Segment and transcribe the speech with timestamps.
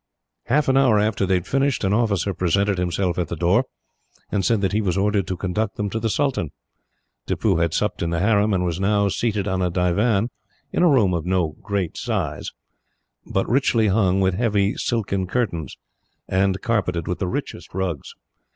[0.47, 3.65] Half an hour after they had finished, an officer presented himself at the door,
[4.31, 6.49] and said that he was ordered to conduct them to the sultan.
[7.27, 10.31] Tippoo had supped in the harem, and was now seated on a divan,
[10.71, 12.49] in a room of no great size,
[13.27, 15.77] but richly hung with heavy silken curtains,
[16.27, 18.15] and carpeted with the richest rugs.